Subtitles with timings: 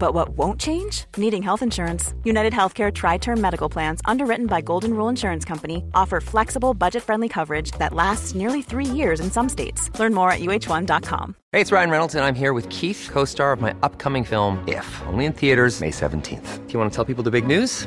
[0.00, 1.04] But what won't change?
[1.16, 2.14] Needing health insurance.
[2.24, 7.04] United Healthcare Tri Term Medical Plans, underwritten by Golden Rule Insurance Company, offer flexible, budget
[7.04, 9.90] friendly coverage that lasts nearly three years in some states.
[10.00, 11.36] Learn more at uh1.com.
[11.52, 14.64] Hey, it's Ryan Reynolds, and I'm here with Keith, co star of my upcoming film,
[14.66, 16.66] If, only in theaters, May 17th.
[16.66, 17.86] Do you want to tell people the big news?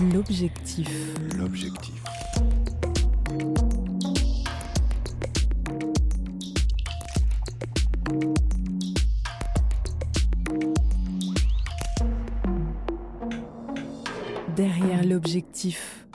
[0.00, 0.88] l'objectif.
[1.36, 2.02] l'objectif.
[14.56, 16.06] Derrière l'objectif.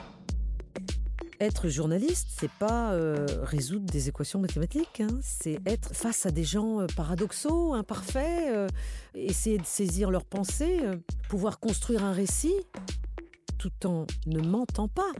[1.40, 5.20] Être journaliste, c'est pas euh, résoudre des équations mathématiques, hein.
[5.22, 8.66] c'est être face à des gens euh, paradoxaux, imparfaits, euh,
[9.14, 10.96] essayer de saisir leurs pensées, euh,
[11.28, 12.54] pouvoir construire un récit
[13.58, 15.12] tout en ne mentant pas.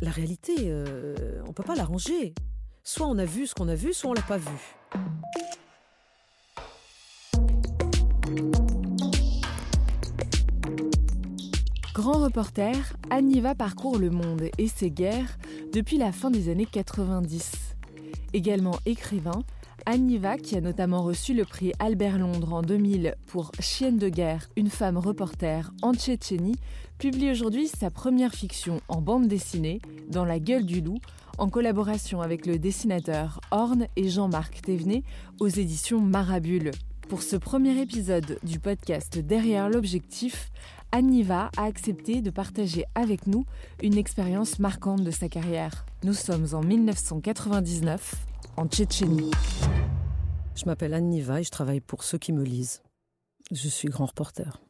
[0.00, 2.34] La réalité, euh, on peut pas l'arranger.
[2.84, 4.76] Soit on a vu ce qu'on a vu, soit on l'a pas vu.
[11.92, 15.38] Grand reporter, Anniva parcourt le monde et ses guerres
[15.72, 17.52] depuis la fin des années 90.
[18.34, 19.42] Également écrivain,
[19.88, 24.48] Anniva, qui a notamment reçu le prix Albert Londres en 2000 pour Chienne de guerre,
[24.56, 26.56] une femme reporter en Tchétchénie,
[26.98, 29.80] publie aujourd'hui sa première fiction en bande dessinée,
[30.10, 30.98] Dans la gueule du loup,
[31.38, 35.04] en collaboration avec le dessinateur Horn et Jean-Marc Thévenet
[35.38, 36.72] aux éditions Marabule.
[37.08, 40.50] Pour ce premier épisode du podcast Derrière l'objectif,
[40.90, 43.44] Anniva a accepté de partager avec nous
[43.82, 45.86] une expérience marquante de sa carrière.
[46.02, 48.16] Nous sommes en 1999,
[48.56, 49.30] en Tchétchénie.
[50.54, 52.82] Je m'appelle Anne Niva et je travaille pour ceux qui me lisent.
[53.52, 54.60] Je suis grand reporter.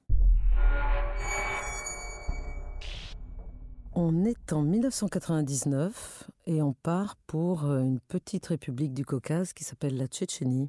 [3.95, 9.65] On est en 1999 et on part pour euh, une petite république du Caucase qui
[9.65, 10.69] s'appelle la Tchétchénie.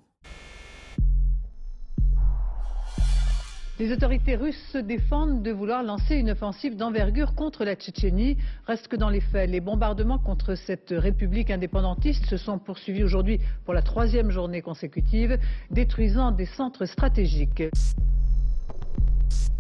[3.80, 8.36] Les autorités russes se défendent de vouloir lancer une offensive d'envergure contre la Tchétchénie.
[8.66, 13.40] Reste que dans les faits, les bombardements contre cette république indépendantiste se sont poursuivis aujourd'hui
[13.66, 15.38] pour la troisième journée consécutive,
[15.70, 17.66] détruisant des centres stratégiques.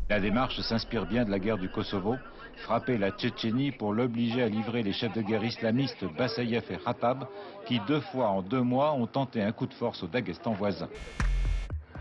[0.09, 2.15] La démarche s'inspire bien de la guerre du Kosovo,
[2.55, 7.27] frapper la Tchétchénie pour l'obliger à livrer les chefs de guerre islamistes Bassayev et Khattab,
[7.67, 10.89] qui deux fois en deux mois ont tenté un coup de force au Daghestan voisin.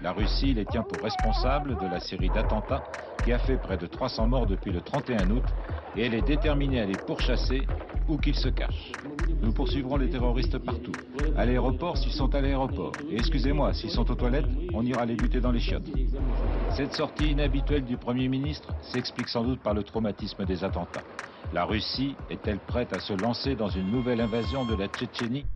[0.02, 2.82] La Russie les tient pour responsables de la série d'attentats
[3.24, 5.44] qui a fait près de 300 morts depuis le 31 août
[5.96, 7.66] et elle est déterminée à les pourchasser
[8.08, 8.92] où qu'ils se cachent.
[9.42, 10.92] Nous poursuivrons les terroristes partout.
[11.36, 12.94] À l'aéroport s'ils sont à l'aéroport.
[13.10, 15.90] Et excusez-moi, s'ils sont aux toilettes, on ira les buter dans les chiottes.
[16.70, 21.04] Cette sortie inhabituelle du Premier ministre s'explique sans doute par le traumatisme des attentats.
[21.52, 25.46] La Russie est-elle prête à se lancer dans une nouvelle invasion de la Tchétchénie?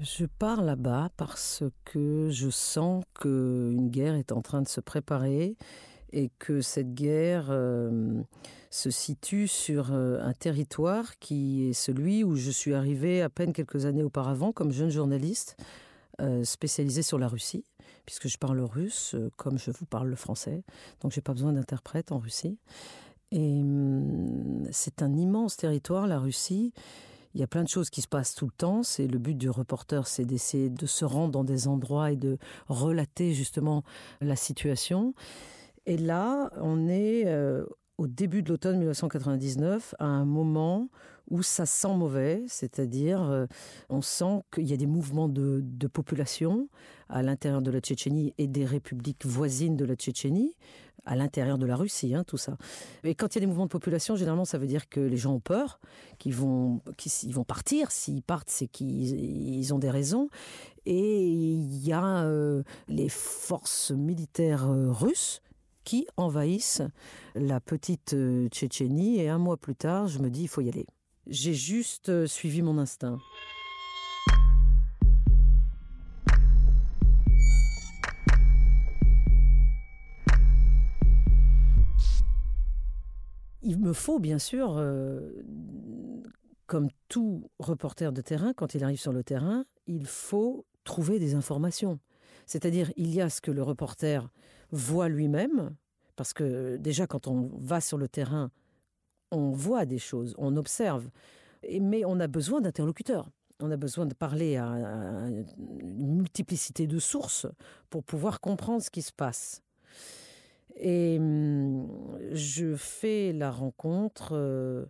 [0.00, 5.56] Je pars là-bas parce que je sens qu'une guerre est en train de se préparer
[6.12, 8.22] et que cette guerre euh,
[8.70, 13.52] se situe sur euh, un territoire qui est celui où je suis arrivé à peine
[13.52, 15.56] quelques années auparavant comme jeune journaliste
[16.20, 17.64] euh, spécialisé sur la Russie,
[18.04, 20.64] puisque je parle russe euh, comme je vous parle le français,
[21.00, 22.58] donc j'ai pas besoin d'interprète en Russie.
[23.30, 26.72] Et hum, c'est un immense territoire, la Russie.
[27.34, 28.82] Il y a plein de choses qui se passent tout le temps.
[28.82, 32.38] C'est le but du reporter, c'est d'essayer de se rendre dans des endroits et de
[32.68, 33.82] relater justement
[34.20, 35.14] la situation.
[35.86, 37.66] Et là, on est euh,
[37.98, 40.88] au début de l'automne 1999, à un moment
[41.30, 43.46] où ça sent mauvais, c'est-à-dire euh,
[43.88, 45.62] on sent qu'il y a des mouvements de,
[45.92, 46.68] population
[47.08, 50.56] à l'intérieur de la Tchétchénie et des républiques voisines de la Tchétchénie,
[51.06, 52.56] à l'intérieur de la Russie, hein, tout ça.
[53.04, 55.18] Et quand il y a des mouvements de population, généralement, ça veut dire que les
[55.18, 55.78] gens ont peur,
[56.18, 57.90] qu'ils vont, qu'ils vont partir.
[57.90, 60.30] S'ils partent, c'est qu'ils ils ont des raisons.
[60.86, 65.42] Et il y a euh, les forces militaires euh, russes
[65.84, 66.82] qui envahissent
[67.34, 68.16] la petite
[68.50, 69.20] Tchétchénie.
[69.20, 70.86] Et un mois plus tard, je me dis, il faut y aller.
[71.26, 73.18] J'ai juste euh, suivi mon instinct.
[83.62, 85.42] Il me faut bien sûr, euh,
[86.66, 91.34] comme tout reporter de terrain, quand il arrive sur le terrain, il faut trouver des
[91.34, 91.98] informations.
[92.44, 94.28] C'est-à-dire, il y a ce que le reporter
[94.70, 95.74] voit lui-même,
[96.16, 98.50] parce que déjà quand on va sur le terrain,
[99.34, 101.08] on voit des choses, on observe,
[101.80, 103.30] mais on a besoin d'interlocuteurs.
[103.60, 104.66] On a besoin de parler à,
[105.80, 107.46] une multiplicité de sources
[107.88, 109.62] pour pouvoir comprendre ce qui se passe.
[110.76, 114.86] Et hum, je fais la rencontre euh,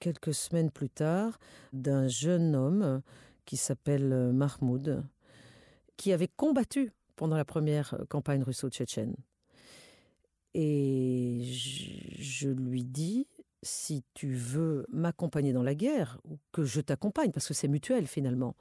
[0.00, 1.38] quelques semaines plus tard
[1.72, 3.02] d'un jeune homme
[3.44, 5.04] qui s'appelle euh, Mahmoud,
[5.96, 9.14] qui avait combattu pendant la première euh, campagne russo-tchétchène.
[10.54, 11.40] Et
[12.18, 13.26] je lui dis,
[13.62, 18.06] si tu veux m'accompagner dans la guerre, ou que je t'accompagne, parce que c'est mutuel
[18.06, 18.56] finalement,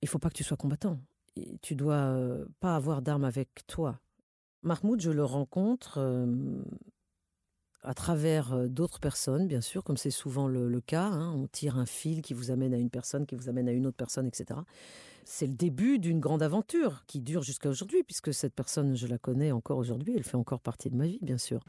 [0.00, 0.98] il faut pas que tu sois combattant.
[1.36, 4.00] Et Tu dois euh, pas avoir d'armes avec toi.
[4.62, 6.62] Mahmoud, je le rencontre euh,
[7.82, 11.06] à travers euh, d'autres personnes, bien sûr, comme c'est souvent le, cas.
[11.06, 11.32] hein.
[11.34, 13.86] On tire un fil qui vous amène à une personne, qui vous amène à une
[13.86, 14.60] autre personne, etc.
[15.24, 19.18] C'est le début d'une grande aventure qui dure jusqu'à aujourd'hui, puisque cette personne, je la
[19.18, 21.64] connais encore aujourd'hui, elle fait encore partie de ma vie, bien sûr.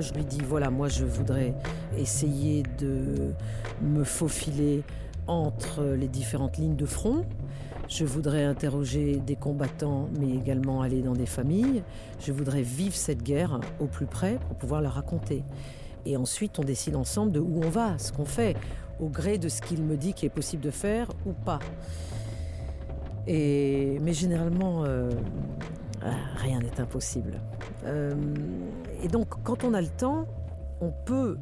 [0.00, 1.54] Je lui dis, voilà, moi, je voudrais
[1.96, 3.32] essayer de
[3.82, 4.82] me faufiler
[5.26, 7.24] entre les différentes lignes de front.
[7.88, 11.82] Je voudrais interroger des combattants, mais également aller dans des familles.
[12.20, 15.42] Je voudrais vivre cette guerre au plus près pour pouvoir la raconter.
[16.06, 18.56] Et ensuite, on décide ensemble de où on va, ce qu'on fait,
[19.00, 21.58] au gré de ce qu'il me dit qu'il est possible de faire ou pas.
[23.26, 25.10] Et, mais généralement, euh,
[26.36, 27.40] rien n'est impossible.
[27.84, 28.14] Euh,
[29.02, 30.26] et donc, quand on a le temps,
[30.80, 31.38] on peut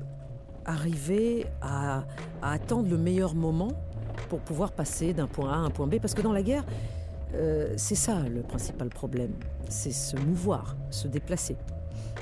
[0.64, 2.04] arriver à,
[2.42, 3.72] attendre le meilleur moment
[4.28, 5.96] pour pouvoir passer d'un point A à un point B.
[6.00, 6.64] Parce que dans la guerre,
[7.34, 9.32] euh, c'est ça le principal problème.
[9.68, 11.56] C'est se mouvoir, se déplacer.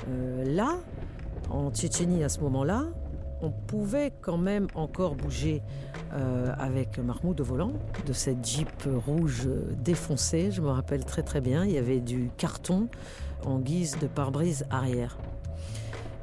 [0.09, 0.77] Euh, là,
[1.49, 2.85] en Tchétchénie, à ce moment-là,
[3.41, 5.61] on pouvait quand même encore bouger
[6.13, 7.73] euh, avec Mahmoud au volant
[8.05, 8.69] de cette Jeep
[9.05, 9.47] rouge
[9.83, 10.51] défoncée.
[10.51, 11.65] Je me rappelle très très bien.
[11.65, 12.87] Il y avait du carton
[13.45, 15.17] en guise de pare-brise arrière.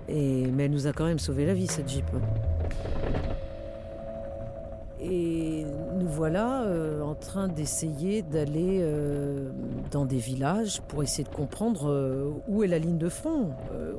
[0.09, 2.07] Et, mais elle nous a quand même sauvé la vie, cette Jeep.
[5.01, 5.67] Et
[5.99, 9.51] nous voilà euh, en train d'essayer d'aller euh,
[9.91, 13.51] dans des villages pour essayer de comprendre euh, où est la ligne de front,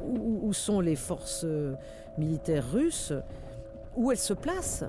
[0.01, 1.45] où, sont les forces
[2.17, 3.13] militaires russes,
[3.95, 4.85] où elles se placent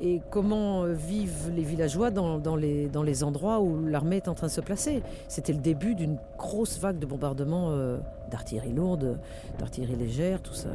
[0.00, 4.52] et comment euh, vivent les villageois dans, les endroits où l'armée est en train de
[4.52, 5.02] se placer?
[5.28, 7.98] C'était le début d'une grosse vague de bombardements euh,
[8.30, 9.18] d'artillerie lourde,
[9.58, 10.70] d'artillerie légère, tout ça.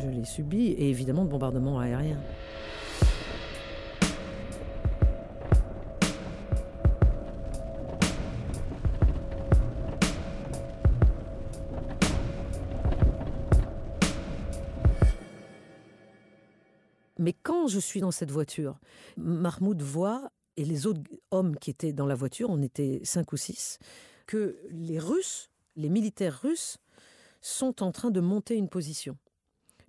[0.00, 2.18] Je l'ai subi, et évidemment de bombardements aériens.
[17.66, 18.78] Je suis dans cette voiture,
[19.16, 21.00] Mahmoud voit, et les autres
[21.30, 23.78] hommes qui étaient dans la voiture, on était cinq ou six,
[24.26, 26.78] que les Russes, les militaires russes,
[27.40, 29.16] sont en train de monter une position.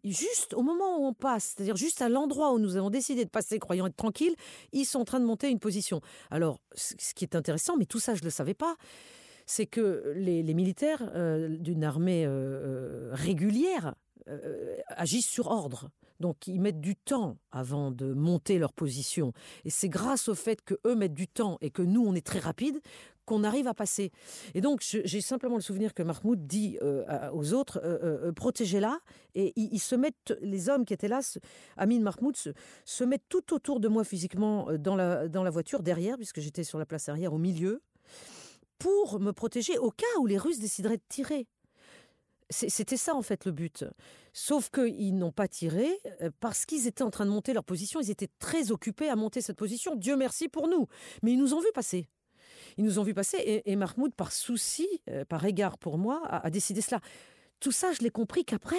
[0.04, 3.30] Juste au moment où on passe, c'est-à-dire juste à l'endroit où nous avons décidé de
[3.30, 4.36] passer, croyant être tranquille,
[4.72, 6.00] ils sont en train de monter une position.
[6.32, 8.78] Alors, ce qui est intéressant, mais tout ça je ne le savais pas,
[9.46, 13.96] c'est que les, militaires euh, d'une armée euh, euh, régulière
[14.90, 15.90] agissent sur ordre.
[16.20, 19.34] Donc ils mettent du temps avant de monter leur position.
[19.66, 22.26] Et c'est grâce au fait que eux mettent du temps et que nous on est
[22.26, 22.80] très rapide
[23.26, 24.12] qu'on arrive à passer.
[24.56, 29.00] Et donc j'ai simplement le souvenir que Mahmoud dit euh, aux autres euh, euh, protégez-la.
[29.36, 31.22] Et ils, se mettent, les hommes qui étaient là,
[31.78, 32.50] Amin Mahmoud, se,
[32.84, 36.86] se mettent tout autour de moi physiquement dans la voiture derrière, puisque j'étais sur la
[36.86, 37.82] place arrière au milieu.
[38.80, 41.48] pour me protéger au cas où les Russes décideraient de tirer.
[42.52, 43.86] C'était ça en fait le but.
[44.34, 45.88] Sauf qu'ils n'ont pas tiré
[46.22, 48.00] euh, parce qu'ils étaient en train de monter leur position.
[48.02, 49.96] Ils étaient très occupés à monter cette position.
[49.96, 50.88] Dieu merci pour nous.
[51.22, 52.08] Mais ils nous ont vus passer.
[52.78, 56.50] Ils nous ont vus passer et, Mahmoud, par souci, euh, par égard pour moi, a
[56.50, 57.02] décidé cela.
[57.60, 58.78] Tout ça, je l'ai compris qu'après.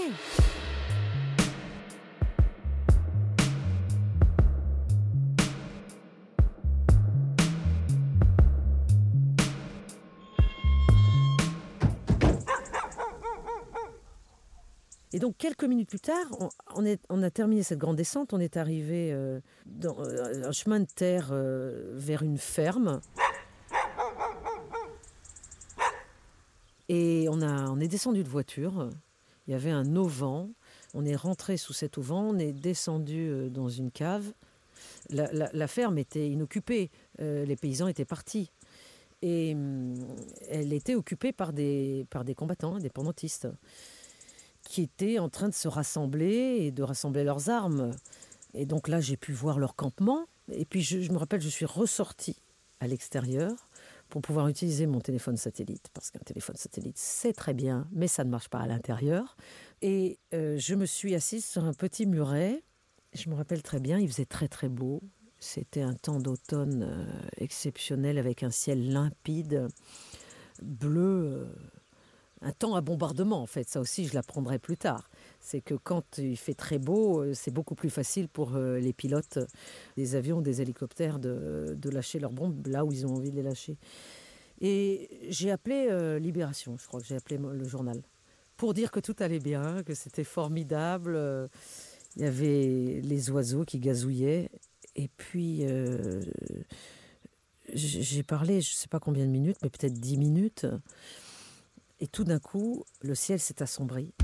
[15.13, 16.27] Et donc quelques minutes plus tard,
[16.77, 20.87] on, a terminé cette grande descente, on est arrivé euh, dans euh, un chemin de
[20.87, 23.01] terre euh, vers une ferme.
[26.89, 28.91] Et on, a, on est descendu de voiture,
[29.47, 30.49] il y avait un auvent,
[30.95, 34.33] on est rentré sous cet auvent, on est descendu dans une cave.
[35.11, 38.51] La, la ferme était inoccupée, les paysans étaient partis.
[39.23, 39.95] Et hum,
[40.49, 43.47] elle était occupée par des, par des combattants, des pendentistes
[44.71, 47.91] qui étaient en train de se rassembler et de rassembler leurs armes.
[48.55, 50.29] Et donc là, j'ai pu voir leur campement.
[50.53, 52.41] Et puis, je, me rappelle, je suis ressortie
[52.79, 53.69] à l'extérieur
[54.09, 58.23] pour pouvoir utiliser mon téléphone satellite, parce qu'un téléphone satellite, c'est très bien, mais ça
[58.23, 59.37] ne marche pas à l'intérieur.
[59.83, 62.63] Et euh, je me suis assise sur un petit muret.
[63.13, 65.03] Je me rappelle très bien, il faisait très très beau.
[65.41, 69.67] C'était un temps d'automne euh, exceptionnel avec un ciel limpide,
[70.63, 71.49] bleu.
[71.49, 71.80] Euh,
[72.43, 73.69] un temps à bombardement, en fait.
[73.69, 75.11] Ça aussi, je l'apprendrai plus tard.
[75.41, 78.93] C'est que quand il fait très beau, euh, c'est beaucoup plus facile pour euh, les
[78.93, 79.39] pilotes
[79.97, 83.43] des avions, des hélicoptères de, lâcher leurs bombes là où ils ont envie de les
[83.43, 83.77] lâcher.
[84.61, 88.03] Et j'ai appelé euh, Libération, je crois que j'ai appelé le journal,
[88.57, 91.19] pour dire que tout allait bien, que c'était formidable.
[92.17, 94.51] Il y avait les oiseaux qui gazouillaient.
[94.97, 95.65] Et puis,
[97.73, 100.67] j'ai parlé, je ne sais pas combien de minutes, mais peut-être dix minutes.
[102.03, 104.15] Et tout d'un coup, le ciel s'est assombri.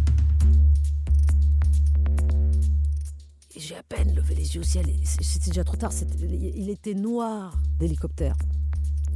[3.54, 4.87] J'ai à peine levé les yeux au ciel.
[5.04, 5.92] C'était déjà trop tard.
[6.23, 8.37] il était noir d'hélicoptères.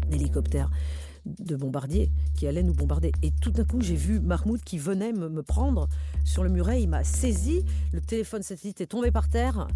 [0.08, 0.70] D'hélicoptères
[1.24, 3.12] de bombardiers qui allaient nous bombarder.
[3.22, 5.88] Et tout d'un coup, j'ai vu Mahmoud qui venait me, prendre
[6.24, 6.82] sur le muret.
[6.82, 7.64] Il m'a saisi.
[7.92, 9.68] Le téléphone satellite est tombé par terre.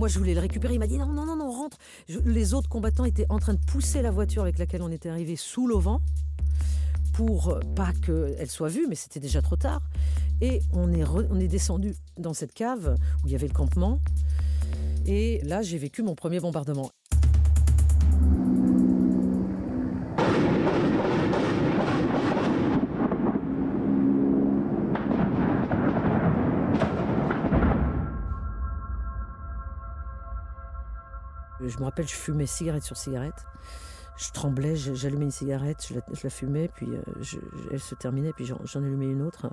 [0.00, 0.74] Moi, je voulais le récupérer.
[0.74, 1.78] Il m'a dit non, non, non, non, rentre.
[2.24, 5.36] les autres combattants étaient en train de pousser la voiture avec laquelle on était arrivé
[5.36, 6.00] sous l'auvent
[7.18, 9.82] pour pas qu'elle soit vue, mais c'était déjà trop tard.
[10.40, 12.94] Et on est, on est descendu dans cette cave
[13.24, 13.98] où il y avait le campement.
[15.04, 16.92] Et là, j'ai vécu mon premier bombardement.
[31.66, 33.44] Je me rappelle, je fumais cigarette sur cigarette
[34.18, 37.02] je tremblais, j'allumais une cigarette, je la, fumais, puis euh,
[37.70, 39.48] elle se terminait, puis j'en allumais une autre.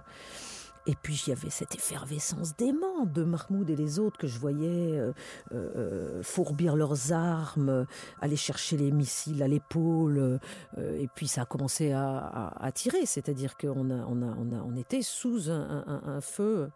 [0.87, 4.37] Et puis il y avait cette effervescence d'aimant de Mahmoud et les autres que je
[4.37, 5.13] voyais euh,
[5.51, 7.87] euh, fourbir leurs armes,
[8.21, 10.39] aller chercher les missiles à l'épaule.
[10.77, 16.69] et puis ça a commencé à, tirer, c'est-à-dire qu'on on était sous un feu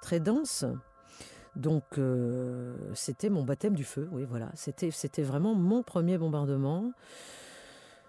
[0.00, 0.64] très dense.
[1.56, 6.92] Donc euh, c'était mon baptême du feu, oui voilà, c'était vraiment mon premier bombardement.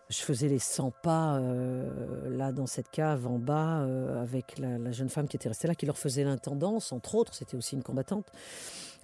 [0.09, 4.91] Je faisais les 100 pas euh, là dans cette cave en bas euh, avec la,
[4.91, 7.81] jeune femme qui était restée là, qui leur faisait l'intendance, entre autres, c'était aussi une
[7.81, 8.31] combattante.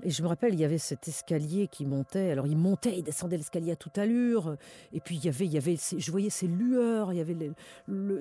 [0.04, 2.32] Et je me rappelle, il y avait cet escalier qui montait.
[2.32, 4.56] Alors il montait, il descendait l'escalier à toute allure.
[4.94, 7.14] Et puis il y avait, il y avait, je voyais ces lueurs.
[7.14, 7.38] Il y avait,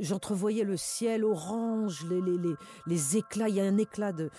[0.00, 2.54] j'entrevoyais le ciel orange, les, les, les,
[2.86, 3.48] les, éclats.
[3.48, 4.30] Il y a un éclat de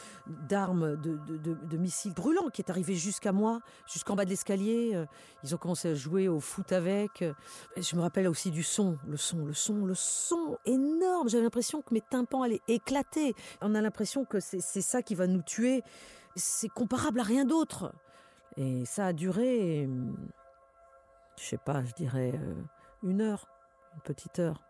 [0.48, 3.62] d'armes, de, de, de, missiles brûlants qui est arrivé jusqu'à moi,
[3.92, 4.92] jusqu'en bas de l'escalier.
[4.94, 5.06] Euh,
[5.44, 7.24] ils ont commencé à jouer au foot avec.
[7.76, 11.30] Je me rappelle aussi du son, le son, le son, le son énorme.
[11.30, 13.34] J'avais l'impression que mes tympans allaient éclater.
[13.62, 15.84] On a l'impression que c'est ça qui va nous tuer
[16.36, 17.94] c'est comparable à rien d'autre.
[18.58, 19.90] Et ça a duré,
[21.38, 22.54] je sais pas, je dirais euh,
[23.04, 23.48] une heure,
[23.96, 24.62] une petite heure,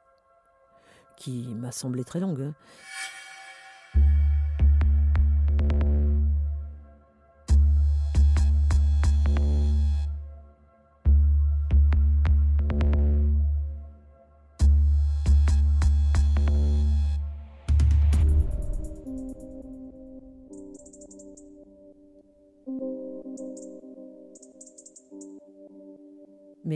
[1.17, 2.53] qui m'a semblé très longue.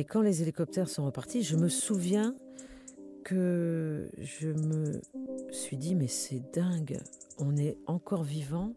[0.06, 2.36] Quand les hélicoptères sont repartis, je me souviens
[3.24, 5.02] que je me
[5.52, 7.00] suis dit, mais c'est dingue,
[7.40, 8.74] on est encore vivant.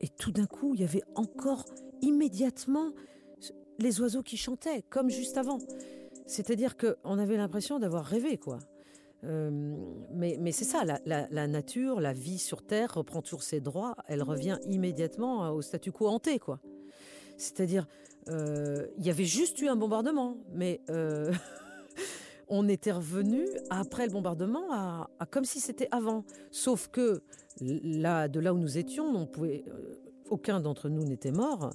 [0.00, 1.64] Et tout d'un coup, il y avait encore
[2.02, 2.92] immédiatement
[3.78, 5.58] les oiseaux qui chantaient, comme juste avant.
[6.26, 8.58] C'est-à-dire qu'on avait l'impression d'avoir rêvé, quoi.
[9.24, 9.76] Euh,
[10.12, 14.22] mais, c'est ça, la, la, nature, la vie sur Terre reprend toujours ses droits, elle
[14.22, 16.60] revient immédiatement au statu quo hanté, quoi.
[17.36, 17.86] C'est-à-dire,
[18.28, 21.32] euh, il y avait juste eu un bombardement, mais euh,
[22.48, 26.24] on était revenu après le bombardement à, comme si c'était avant.
[26.50, 27.22] Sauf que
[27.60, 29.64] là, de là où nous étions, on pouvait,
[30.30, 31.70] aucun d'entre nous n'était mort.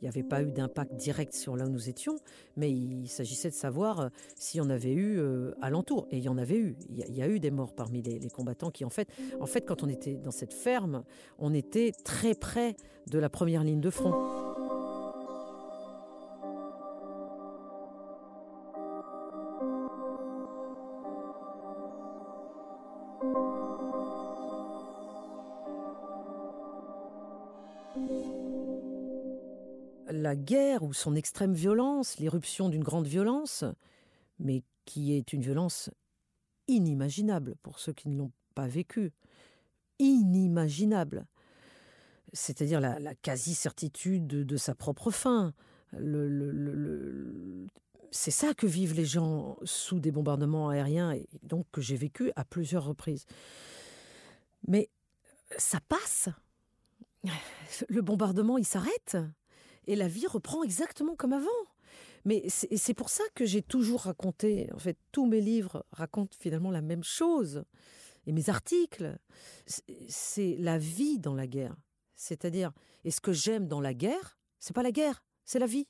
[0.00, 2.16] Il n'y avait pas eu d'impact direct sur là où nous étions,
[2.56, 6.08] mais il s'agissait de savoir euh, s'il y en avait eu euh, alentour.
[6.10, 6.76] Et il y en avait eu.
[6.88, 9.60] Il y, a, eu des morts parmi les, les, combattants qui, en fait, en fait,
[9.60, 11.04] quand on était dans cette ferme,
[11.38, 12.74] on était très près
[13.08, 14.51] de la première ligne de front.
[30.42, 33.64] Guerre ou son extrême violence, l'éruption d'une grande violence,
[34.38, 35.90] mais qui est une violence
[36.68, 39.12] inimaginable pour ceux qui ne l'ont pas vécu.
[39.98, 41.26] Inimaginable.
[42.32, 45.52] C'est-à-dire la, quasi-certitude de, sa propre fin.
[48.10, 52.32] c'est ça que vivent les gens sous des bombardements aériens et donc que j'ai vécu
[52.36, 53.26] à plusieurs reprises.
[54.66, 54.88] Mais
[55.58, 56.28] ça passe.
[57.88, 59.16] Le bombardement, il s'arrête
[59.86, 61.48] et la vie reprend exactement comme avant.
[62.24, 66.70] Mais c'est pour ça que j'ai toujours raconté, en fait, tous mes livres racontent finalement
[66.70, 67.64] la même chose.
[68.26, 69.18] Et mes articles,
[69.66, 71.74] c'est la vie dans la guerre.
[72.14, 72.72] C'est-à-dire,
[73.04, 75.88] et ce que j'aime dans la guerre, c'est pas la guerre, c'est la vie.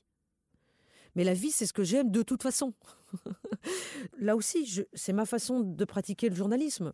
[1.15, 2.73] Mais la vie, c'est ce que j'aime de toute façon.
[4.17, 6.93] Là aussi, c'est ma façon de pratiquer le journalisme.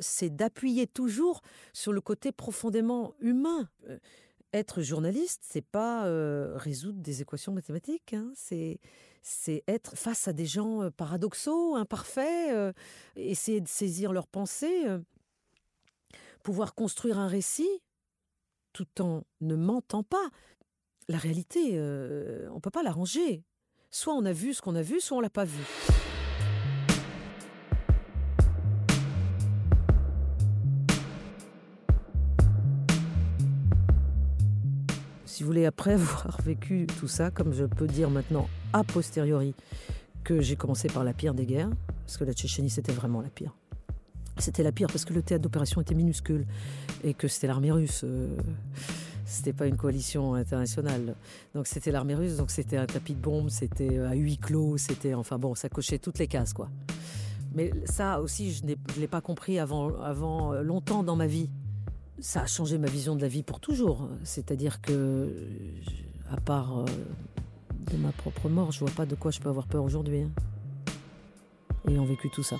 [0.00, 1.42] C'est d'appuyer toujours
[1.74, 3.68] sur le côté profondément humain.
[4.52, 6.04] Être journaliste, c'est pas
[6.56, 8.12] résoudre des équations mathématiques.
[8.12, 8.30] Hein.
[8.34, 12.74] c'est être face à des gens paradoxaux, imparfaits,
[13.16, 14.84] essayer de saisir leurs pensées,
[16.42, 17.82] pouvoir construire un récit
[18.72, 20.28] tout en ne mentant pas.
[21.08, 21.80] La réalité,
[22.50, 23.42] on peut pas l'arranger.
[23.90, 25.62] Soit on a vu ce qu'on a vu, soit on l'a pas vu.
[35.42, 39.54] Si vous après avoir vécu tout ça, comme je peux dire maintenant a posteriori
[40.22, 41.70] que j'ai commencé par la pire des guerres,
[42.06, 43.52] parce que la Tchétchénie c'était vraiment la pire.
[44.38, 46.46] C'était la pire parce que le théâtre d'opération était minuscule
[47.02, 48.02] et que c'était l'armée russe.
[48.04, 48.36] Euh,
[49.24, 51.16] c'était pas une coalition internationale.
[51.54, 54.76] Donc c'était l'armée russe, donc c'était un tapis de bombes, c'était euh, à huis clos,
[54.76, 56.68] c'était enfin bon, ça cochait toutes les cases quoi.
[57.52, 61.50] Mais ça aussi, je ne l'ai pas compris avant, avant euh, longtemps dans ma vie
[62.22, 64.08] ça a changé ma vision de la vie pour toujours.
[64.22, 65.28] C'est-à-dire que,
[66.30, 66.84] à part euh,
[67.90, 70.22] de ma propre mort, je vois pas de quoi je peux avoir peur aujourd'hui.
[70.22, 70.30] Hein.
[71.88, 72.56] Ayant vécu tout ça.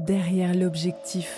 [0.00, 1.32] Derrière l'objectif.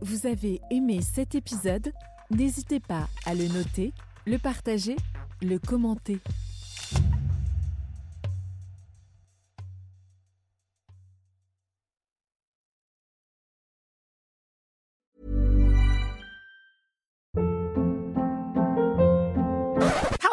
[0.00, 1.92] Vous avez aimé cet épisode?
[2.30, 3.92] N'hésitez pas à le noter,
[4.26, 4.96] le partager,
[5.42, 6.20] le commenter.